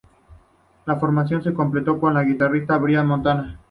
[0.87, 3.59] La formación se completó con el guitarrista Brian Montana.